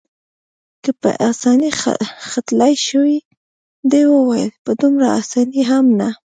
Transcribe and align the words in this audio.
که 0.83 0.91
نه 0.93 0.97
په 1.01 1.09
اسانۍ 1.29 1.71
ختلای 2.31 2.73
شوای، 2.85 3.17
ده 3.89 3.99
وویل: 4.13 4.51
په 4.63 4.71
دومره 4.81 5.07
اسانۍ 5.21 5.61
هم 5.69 5.85
نه. 5.99 6.09